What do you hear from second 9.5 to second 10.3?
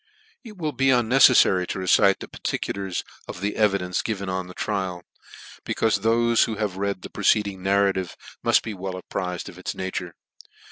its nature.